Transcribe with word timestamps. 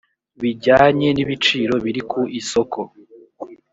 bijyanye 0.41 1.07
n 1.15 1.17
ibiciro 1.23 1.73
biri 1.85 2.01
ku 2.09 2.19
isoko 2.39 2.79